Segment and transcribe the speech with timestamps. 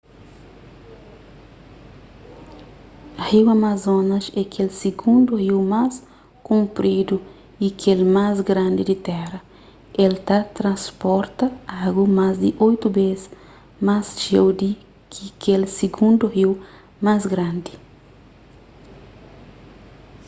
[3.27, 5.93] riu amazonas é kel sigundu riu más
[6.47, 7.17] kunpridu
[7.65, 9.39] y kel más grandi di téra
[10.03, 11.45] el ta transporta
[11.85, 13.21] agu más di 8 bês
[13.87, 14.69] más txeu di
[15.11, 16.51] ki kel sigundu riu
[17.05, 17.73] más grandi